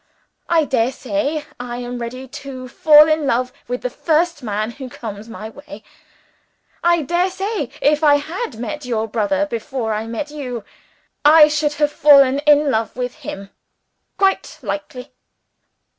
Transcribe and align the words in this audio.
I 0.49 0.65
dare 0.65 0.91
say 0.91 1.45
I 1.59 1.77
am 1.77 1.99
ready 1.99 2.27
to 2.27 2.67
fall 2.67 3.07
in 3.07 3.27
love 3.27 3.53
with 3.67 3.83
the 3.83 3.89
first 3.91 4.41
man 4.41 4.71
who 4.71 4.89
comes 4.89 5.29
my 5.29 5.49
way. 5.51 5.83
I 6.83 7.03
dare 7.03 7.29
say 7.29 7.69
if 7.83 8.03
I 8.03 8.15
had 8.15 8.57
met 8.57 8.83
your 8.83 9.07
brother 9.07 9.45
before 9.45 9.93
I 9.93 10.07
met 10.07 10.31
you 10.31 10.63
I 11.23 11.47
should 11.49 11.73
have 11.73 11.91
fallen 11.91 12.39
in 12.47 12.71
love 12.71 12.95
with 12.95 13.13
him. 13.17 13.51
Quite 14.17 14.57
likely!" 14.63 15.11